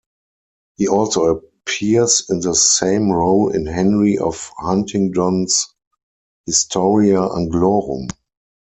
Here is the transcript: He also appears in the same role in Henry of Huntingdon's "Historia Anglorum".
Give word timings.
He 0.77 0.87
also 0.87 1.25
appears 1.25 2.25
in 2.27 2.39
the 2.39 2.55
same 2.55 3.11
role 3.11 3.53
in 3.53 3.67
Henry 3.67 4.17
of 4.17 4.49
Huntingdon's 4.57 5.67
"Historia 6.47 7.19
Anglorum". 7.21 8.07